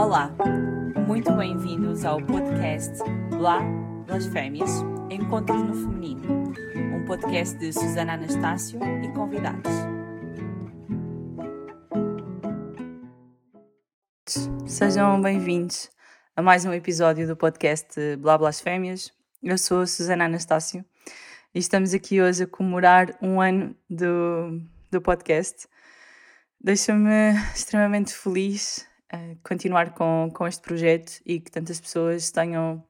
[0.00, 0.34] Olá,
[1.06, 2.90] muito bem-vindos ao podcast
[3.36, 3.60] Blá
[4.06, 4.70] Blasfémias
[5.10, 6.54] Encontros no Feminino,
[6.94, 9.70] um podcast de Susana Anastácio e convidados.
[14.66, 15.90] Sejam bem-vindos
[16.34, 19.12] a mais um episódio do podcast Blá Blasfémias.
[19.42, 20.82] Eu sou a Susana Anastácio
[21.54, 25.68] e estamos aqui hoje a comemorar um ano do, do podcast.
[26.58, 28.88] Deixa-me extremamente feliz
[29.42, 32.84] continuar com, com este projeto e que tantas pessoas tenham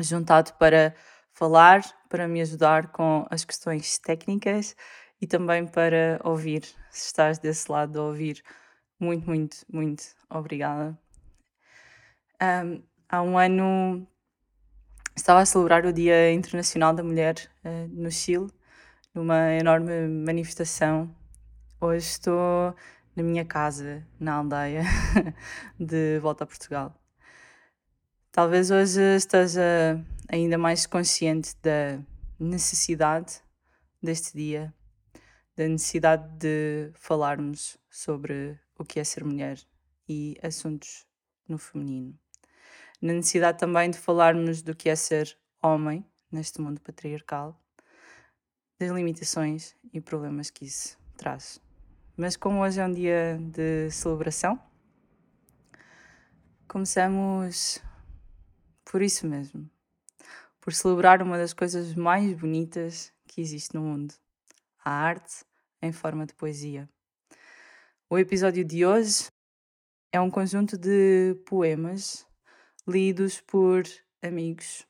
[0.00, 0.94] juntado para
[1.32, 4.76] falar, para me ajudar com as questões técnicas
[5.20, 6.62] e também para ouvir.
[6.90, 8.42] Se estás desse lado de ouvir,
[8.98, 10.98] muito, muito, muito obrigada.
[12.42, 14.06] Um, há um ano
[15.14, 18.48] estava a celebrar o Dia Internacional da Mulher uh, no Chile,
[19.14, 21.14] numa enorme manifestação.
[21.80, 22.74] Hoje estou
[23.16, 24.82] na minha casa, na aldeia,
[25.80, 26.94] de volta a Portugal.
[28.30, 31.98] Talvez hoje esteja ainda mais consciente da
[32.38, 33.40] necessidade
[34.02, 34.74] deste dia,
[35.56, 39.58] da necessidade de falarmos sobre o que é ser mulher
[40.06, 41.06] e assuntos
[41.48, 42.14] no feminino.
[43.00, 47.58] Na necessidade também de falarmos do que é ser homem neste mundo patriarcal,
[48.78, 51.64] das limitações e problemas que isso traz.
[52.16, 54.58] Mas como hoje é um dia de celebração,
[56.66, 57.78] começamos
[58.86, 59.68] por isso mesmo.
[60.58, 64.14] Por celebrar uma das coisas mais bonitas que existe no mundo:
[64.82, 65.44] a arte
[65.82, 66.88] em forma de poesia.
[68.08, 69.26] O episódio de hoje
[70.10, 72.26] é um conjunto de poemas
[72.88, 73.82] lidos por
[74.22, 74.86] amigos,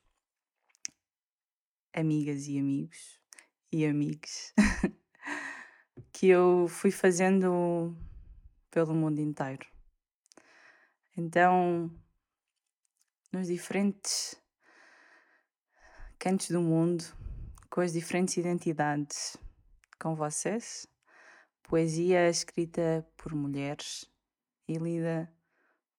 [1.93, 3.19] amigas e amigos
[3.69, 4.53] e amigos
[6.11, 7.95] que eu fui fazendo
[8.71, 9.65] pelo mundo inteiro.
[11.15, 11.91] Então,
[13.31, 14.35] nos diferentes
[16.19, 17.03] cantos do mundo,
[17.69, 19.37] com as diferentes identidades,
[19.99, 20.87] com vocês,
[21.63, 24.05] poesia escrita por mulheres
[24.67, 25.31] e lida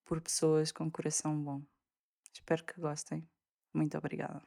[0.05, 1.63] por pessoas com coração bom.
[2.33, 3.29] Espero que gostem.
[3.75, 4.43] Muito obrigada.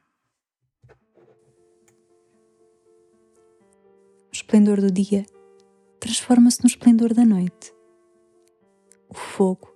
[4.28, 5.24] O esplendor do dia
[6.12, 7.74] transforma-se no esplendor da noite.
[9.08, 9.74] O fogo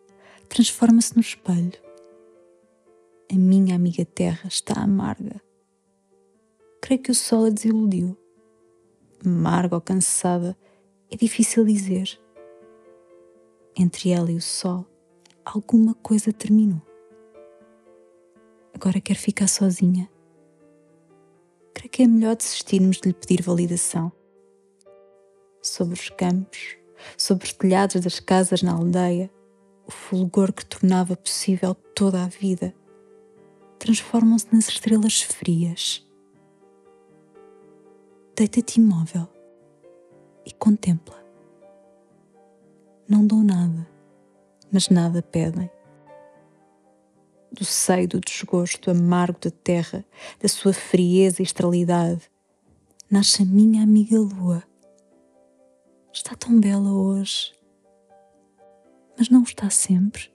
[0.50, 1.80] transforma-se no espelho.
[3.32, 5.40] A minha amiga Terra está amarga.
[6.82, 8.14] Creio que o sol a desiludiu.
[9.24, 10.54] Amarga ou cansada,
[11.10, 12.20] é difícil dizer.
[13.74, 14.84] Entre ela e o sol,
[15.42, 16.82] alguma coisa terminou.
[18.74, 20.06] Agora quer ficar sozinha.
[21.72, 24.12] Creio que é melhor desistirmos de lhe pedir validação
[25.68, 26.76] sobre os campos,
[27.16, 29.30] sobre os telhados das casas na aldeia,
[29.86, 32.74] o fulgor que tornava possível toda a vida,
[33.78, 36.04] transformam-se nas estrelas frias.
[38.34, 39.28] Deita-te imóvel
[40.44, 41.16] e contempla.
[43.08, 43.88] Não dão nada,
[44.70, 45.70] mas nada pedem.
[47.52, 50.04] Do seio do desgosto amargo da terra,
[50.40, 52.22] da sua frieza e estralidade,
[53.10, 54.62] nasce a minha amiga lua
[56.16, 57.54] está tão bela hoje,
[59.18, 60.32] mas não está sempre.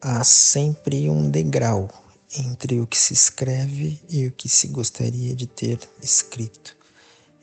[0.00, 1.88] Há sempre um degrau
[2.36, 6.76] entre o que se escreve e o que se gostaria de ter escrito.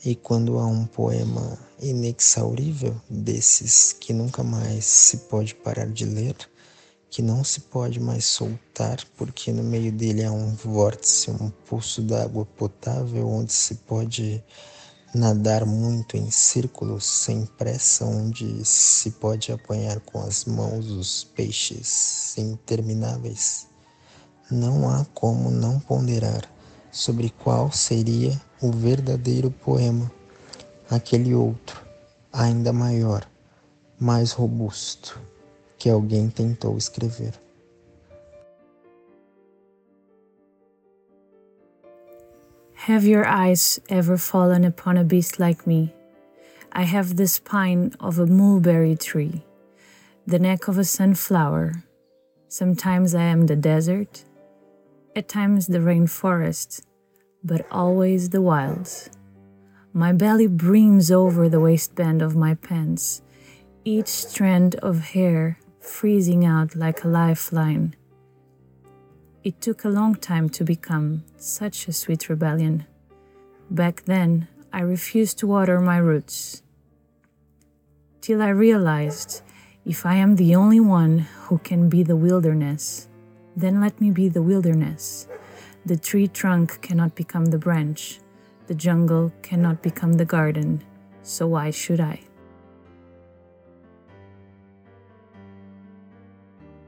[0.04, 6.36] E quando há um poema inexaurível, desses que nunca mais se pode parar de ler,
[7.10, 12.00] que não se pode mais soltar, porque no meio dele há um vórtice, um poço
[12.00, 14.42] d'água potável onde se pode
[15.12, 22.38] nadar muito em círculos sem pressa, onde se pode apanhar com as mãos os peixes
[22.38, 23.66] intermináveis.
[24.48, 26.48] Não há como não ponderar
[26.92, 30.10] sobre qual seria o verdadeiro poema,
[30.88, 31.84] aquele outro,
[32.32, 33.28] ainda maior,
[33.98, 35.20] mais robusto
[35.80, 37.32] que alguém tentou escrever.
[42.74, 45.94] Have your eyes ever fallen upon a beast like me?
[46.70, 49.42] I have the spine of a mulberry tree,
[50.26, 51.82] the neck of a sunflower.
[52.48, 54.24] Sometimes I am the desert,
[55.16, 56.82] at times the rainforest,
[57.42, 59.08] but always the wilds.
[59.94, 63.22] My belly brims over the waistband of my pants,
[63.84, 67.96] each strand of hair freezing out like a lifeline.
[69.42, 72.84] It took a long time to become such a sweet rebellion.
[73.70, 76.62] Back then, I refused to water my roots.
[78.20, 79.42] Till I realized
[79.86, 83.08] if I am the only one who can be the wilderness,
[83.56, 85.26] then let me be the wilderness.
[85.86, 88.20] The tree trunk cannot become the branch,
[88.66, 90.84] the jungle cannot become the garden,
[91.22, 92.20] so why should I?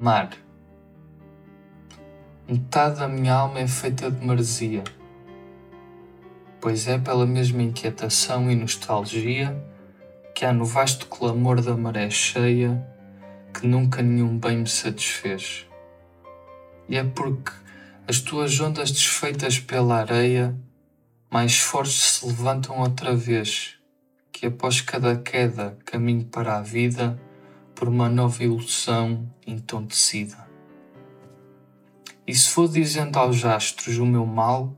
[0.02, 0.30] Mar.
[2.48, 4.82] Metade da minha alma é feita de maresia,
[6.60, 9.56] pois é pela mesma inquietação e nostalgia
[10.34, 12.84] que há no vasto clamor da maré cheia
[13.54, 15.68] que nunca nenhum bem me satisfez.
[16.88, 17.52] E é porque
[18.08, 20.52] as tuas ondas desfeitas pela areia
[21.30, 23.76] mais fortes se levantam outra vez,
[24.32, 27.16] que após cada queda caminho para a vida
[27.82, 30.48] por uma nova ilusão entontecida.
[32.24, 34.72] E se for dizendo aos astros o meu mal,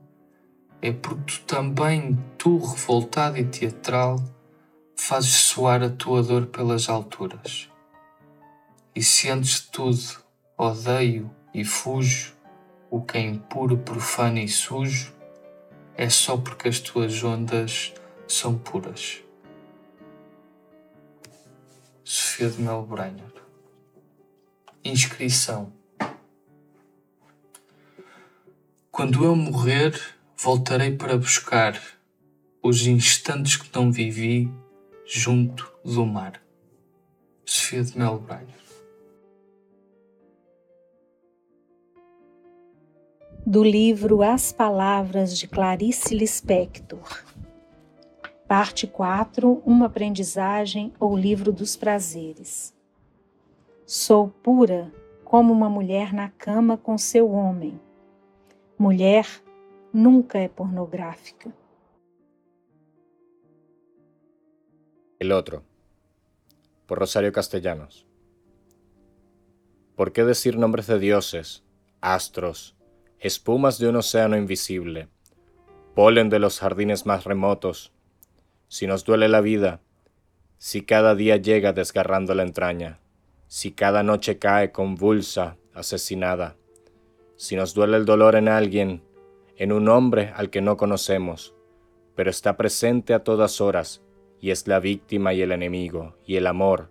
[0.80, 4.16] é porque tu também, tu revoltado e teatral,
[4.96, 7.68] fazes soar a tua dor pelas alturas.
[8.96, 10.24] E se antes de tudo
[10.56, 12.32] odeio e fujo
[12.90, 15.12] o que é impuro, profano e sujo,
[15.94, 17.92] é só porque as tuas ondas
[18.26, 19.23] são puras.
[22.06, 23.32] Sofia de Melbrenner.
[24.84, 25.72] Inscrição.
[28.90, 29.98] Quando eu morrer,
[30.36, 31.80] voltarei para buscar
[32.62, 34.52] os instantes que não vivi
[35.06, 36.42] junto do mar.
[37.46, 38.54] Sofia de Melbrenner.
[43.46, 47.24] Do livro As Palavras de Clarice Lispector.
[48.46, 52.74] Parte 4 Uma aprendizagem ou livro dos prazeres.
[53.86, 54.92] Sou pura
[55.24, 57.80] como uma mulher na cama com seu homem.
[58.78, 59.26] Mulher
[59.92, 61.50] nunca é pornográfica.
[65.18, 65.64] El otro,
[66.86, 68.06] por Rosario Castellanos.
[69.96, 71.64] ¿Por qué decir nombres de dioses,
[72.02, 72.76] astros,
[73.18, 75.08] espumas de un océano invisible,
[75.94, 77.94] polen de los jardines más remotos,
[78.74, 79.80] si nos duele la vida,
[80.58, 82.98] si cada día llega desgarrando la entraña,
[83.46, 86.56] si cada noche cae convulsa, asesinada,
[87.36, 89.04] si nos duele el dolor en alguien,
[89.56, 91.54] en un hombre al que no conocemos,
[92.16, 94.02] pero está presente a todas horas
[94.40, 96.90] y es la víctima y el enemigo y el amor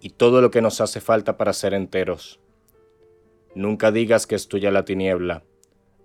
[0.00, 2.40] y todo lo que nos hace falta para ser enteros.
[3.54, 5.44] Nunca digas que es tuya la tiniebla,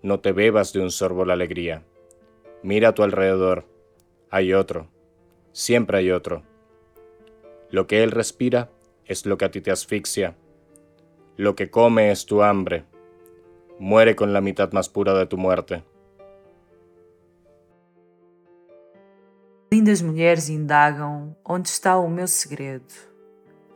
[0.04, 1.84] no te bebas de un sorbo la alegría.
[2.62, 3.66] Mira a tu alrededor,
[4.30, 4.92] hay otro,
[5.56, 6.44] siempre hay otro.
[7.72, 8.70] Lo que él respira
[9.06, 10.36] es lo que a ti te asfixia.
[11.38, 12.84] Lo que come es tu hambre.
[13.80, 15.84] Muere con la mitad más pura de tu muerte.
[19.72, 22.94] Lindas mulheres indagam onde está o meu segredo.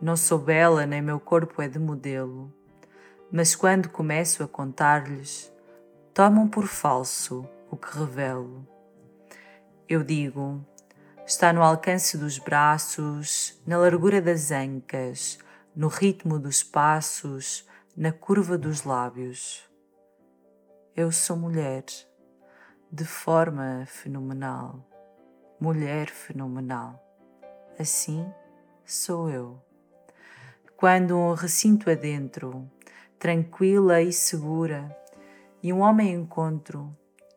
[0.02, 2.54] Não sou bela nem meu corpo é de modelo,
[3.30, 5.52] mas quando começo a contar-lhes,
[6.14, 8.66] tomam por falso o que revelo.
[9.90, 10.64] Eu digo,
[11.30, 15.38] está no alcance dos braços, na largura das ancas,
[15.76, 19.64] no ritmo dos passos, na curva dos lábios.
[20.96, 21.84] Eu sou mulher,
[22.92, 24.84] de forma fenomenal,
[25.62, 27.00] mulher fenomenal.
[27.78, 28.26] Assim
[28.84, 29.62] sou eu.
[30.76, 32.68] Quando um recinto adentro,
[33.20, 34.98] tranquila e segura,
[35.62, 36.92] e um homem encontro,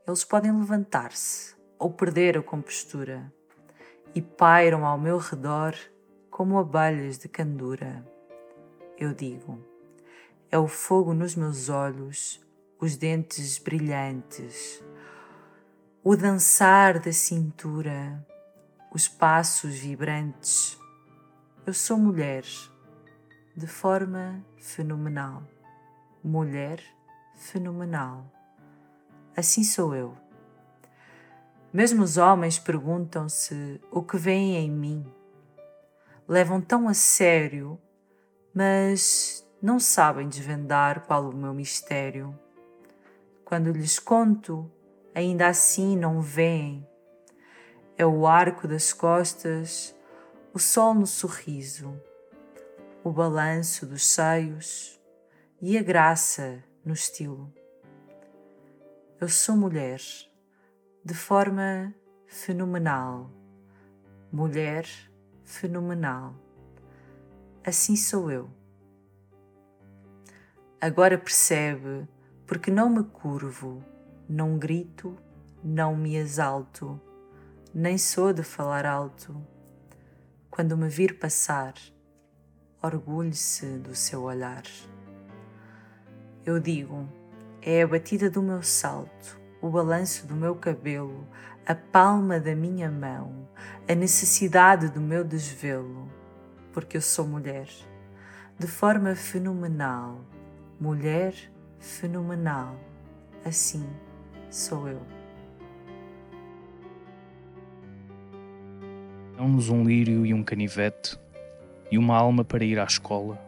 [0.08, 3.30] eles podem levantar-se ou perder a compostura
[4.14, 5.74] e pairam ao meu redor
[6.30, 8.06] como abelhas de candura.
[8.98, 9.58] Eu digo,
[10.50, 12.40] é o fogo nos meus olhos,
[12.78, 14.82] os dentes brilhantes,
[16.04, 18.26] o dançar da cintura,
[18.92, 20.78] os passos vibrantes.
[21.64, 22.44] Eu sou mulher,
[23.56, 25.42] de forma fenomenal.
[26.22, 26.82] Mulher
[27.36, 28.30] fenomenal.
[29.36, 30.21] Assim sou eu.
[31.72, 35.06] Mesmo os homens perguntam-se o que veem em mim.
[36.28, 37.80] Levam tão a sério,
[38.54, 42.38] mas não sabem desvendar qual o meu mistério.
[43.42, 44.70] Quando lhes conto,
[45.14, 46.86] ainda assim não veem.
[47.96, 49.94] É o arco das costas,
[50.52, 51.98] o sol no sorriso,
[53.02, 55.00] o balanço dos seios
[55.58, 57.50] e a graça no estilo.
[59.18, 60.00] Eu sou mulher
[61.04, 61.92] de forma
[62.28, 63.28] fenomenal.
[64.30, 64.86] Mulher
[65.42, 66.32] fenomenal.
[67.66, 68.48] Assim sou eu.
[70.80, 72.08] Agora percebe
[72.46, 73.84] porque não me curvo,
[74.28, 75.16] não grito,
[75.62, 77.00] não me exalto,
[77.74, 79.36] nem sou de falar alto.
[80.50, 81.74] Quando me vir passar,
[82.80, 84.64] orgulhe-se do seu olhar.
[86.44, 87.08] Eu digo,
[87.60, 91.24] é a batida do meu salto, o balanço do meu cabelo,
[91.64, 93.48] a palma da minha mão,
[93.88, 96.10] a necessidade do meu desvelo,
[96.72, 97.68] porque eu sou mulher,
[98.58, 100.20] de forma fenomenal,
[100.80, 101.32] mulher
[101.78, 102.74] fenomenal,
[103.44, 103.88] assim
[104.50, 105.00] sou eu.
[109.36, 111.16] Dão-nos um lírio e um canivete,
[111.88, 113.38] e uma alma para ir à escola,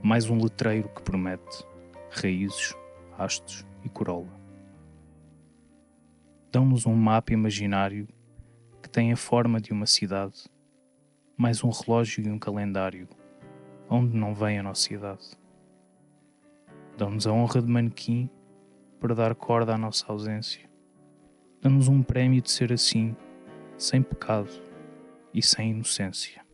[0.00, 1.66] mais um letreiro que promete
[2.10, 2.76] raízes,
[3.18, 4.45] hastos e corola.
[6.52, 8.08] Dão-nos um mapa imaginário
[8.82, 10.44] que tem a forma de uma cidade,
[11.36, 13.08] mais um relógio e um calendário,
[13.90, 15.36] onde não vem a nossa idade.
[16.96, 18.30] Dão-nos a honra de manequim
[19.00, 20.70] para dar corda à nossa ausência.
[21.60, 23.14] Dão-nos um prémio de ser assim,
[23.76, 24.50] sem pecado
[25.34, 26.46] e sem inocência.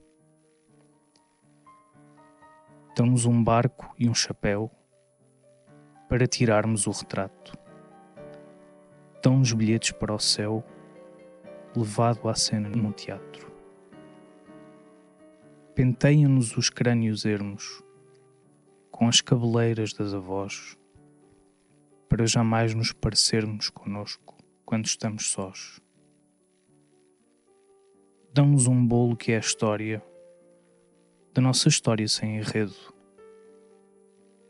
[2.97, 4.71] Dão-nos um barco e um chapéu
[6.09, 7.62] para tirarmos o retrato.
[9.23, 10.65] Dão-nos bilhetes para o céu,
[11.77, 13.53] levado à cena num teatro.
[15.77, 17.85] Penteiam-nos os crânios ermos,
[18.91, 20.77] com as cabeleiras das avós,
[22.09, 24.37] para jamais nos parecermos conosco
[24.67, 25.81] quando estamos sós.
[28.35, 30.03] Dão-nos um bolo que é a história
[31.33, 32.75] da nossa história sem enredo,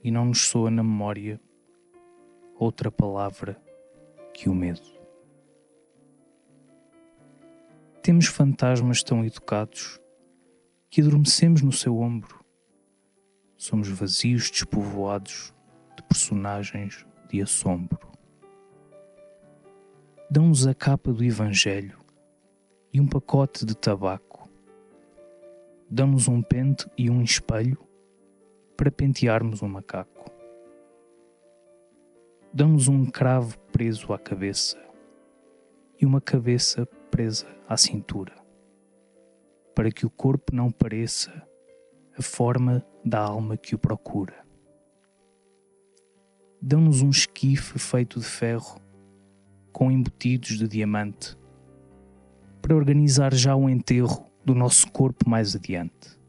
[0.03, 1.39] e não nos soa na memória
[2.59, 3.62] outra palavra
[4.33, 4.81] que o medo.
[8.03, 10.01] Temos fantasmas tão educados
[10.91, 12.45] que adormecemos no seu ombro.
[13.57, 15.55] Somos vazios despovoados
[15.97, 18.11] de personagens de assombro.
[20.29, 21.99] Dão-nos a capa do Evangelho
[22.93, 24.51] e um pacote de tabaco.
[25.89, 27.79] Dão-nos um pente e um espelho
[28.77, 30.31] para pentearmos um macaco.
[32.53, 34.77] Dão-nos um cravo preso à cabeça
[35.99, 38.35] e uma cabeça presa à cintura,
[39.75, 41.33] para que o corpo não pareça
[42.17, 44.45] a forma da alma que o procura.
[46.61, 48.79] Dão-nos um esquife feito de ferro
[49.73, 51.37] com embutidos de diamante
[52.61, 56.21] para organizar já o enterro do nosso corpo mais adiante.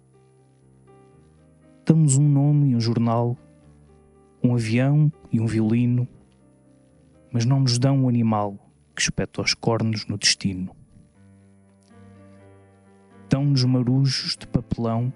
[1.85, 3.38] Dão-nos um nome e um jornal,
[4.41, 6.07] um avião e um violino,
[7.33, 8.55] mas não nos dão um animal
[8.95, 10.75] que espeta os cornos no destino.
[13.27, 15.11] Dão-nos marujos de papelão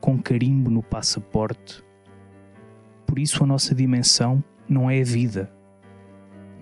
[0.00, 1.84] com carimbo no passaporte.
[3.06, 5.52] Por isso a nossa dimensão não é a vida,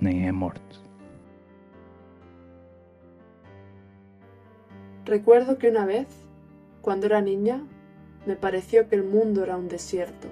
[0.00, 0.80] nem é a morte.
[5.08, 6.08] Recuerdo que una vez,
[6.82, 7.64] cuando era niña,
[8.26, 10.26] me pareció que el mundo era un desierto.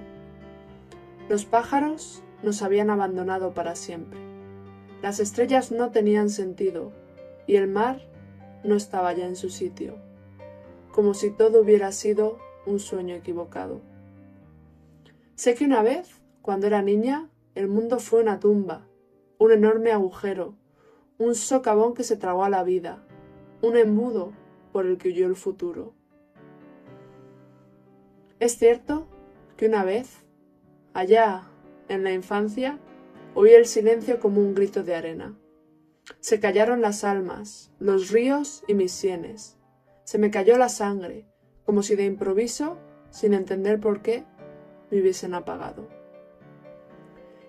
[1.29, 4.21] Los pájaros nos habían abandonado para siempre.
[5.03, 6.93] Las estrellas no tenían sentido
[7.47, 8.01] y el mar
[8.63, 9.97] no estaba ya en su sitio,
[10.93, 13.81] como si todo hubiera sido un sueño equivocado.
[15.35, 18.87] Sé que una vez, cuando era niña, el mundo fue una tumba,
[19.39, 20.55] un enorme agujero,
[21.19, 23.05] un socavón que se tragó a la vida,
[23.63, 24.33] un embudo
[24.73, 25.93] por el que huyó el futuro.
[28.41, 29.07] Es cierto
[29.57, 30.23] que una vez,
[30.93, 31.51] allá
[31.89, 32.79] en la infancia,
[33.35, 35.35] oí el silencio como un grito de arena.
[36.21, 39.57] Se callaron las almas, los ríos y mis sienes.
[40.05, 41.27] Se me cayó la sangre,
[41.65, 42.79] como si de improviso,
[43.11, 44.25] sin entender por qué,
[44.91, 45.89] me hubiesen apagado.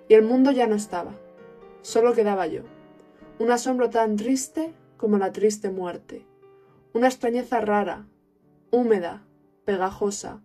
[0.07, 1.19] Y el mundo ya no estaba,
[1.81, 2.61] solo quedaba yo,
[3.39, 6.25] un asombro tan triste como la triste muerte,
[6.93, 8.07] una extrañeza rara,
[8.71, 9.25] húmeda,
[9.65, 10.41] pegajosa,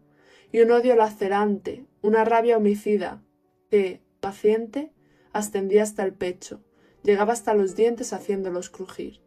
[0.52, 3.22] y un odio lacerante, una rabia homicida,
[3.70, 4.92] que, paciente,
[5.32, 6.60] ascendía hasta el pecho,
[7.02, 9.20] llegaba hasta los dientes haciéndolos crujir.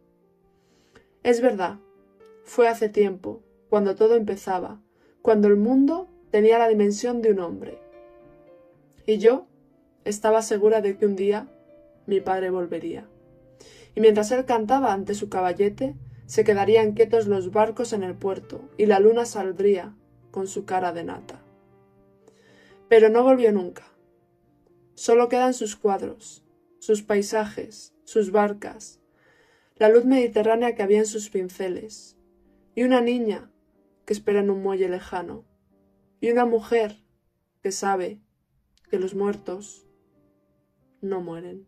[1.22, 1.78] Es verdad,
[2.44, 4.80] fue hace tiempo, cuando todo empezaba,
[5.22, 7.78] cuando el mundo tenía la dimensión de un hombre.
[9.06, 9.46] Y yo
[10.04, 11.48] estaba segura de que un día
[12.06, 13.08] mi padre volvería.
[13.94, 15.94] Y mientras él cantaba ante su caballete,
[16.26, 19.94] se quedarían quietos los barcos en el puerto y la luna saldría
[20.30, 21.40] con su cara de nata.
[22.88, 23.93] Pero no volvió nunca.
[24.94, 26.44] Solo quedan sus cuadros,
[26.78, 29.00] sus paisajes, sus barcas,
[29.76, 32.16] la luz mediterránea que había en sus pinceles,
[32.74, 33.50] y una niña
[34.04, 35.44] que espera en un muelle lejano,
[36.20, 37.02] y una mujer
[37.62, 38.20] que sabe
[38.90, 39.86] que los muertos
[41.00, 41.66] no mueren.